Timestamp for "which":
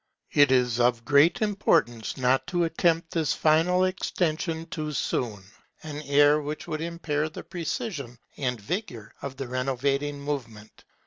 6.41-6.65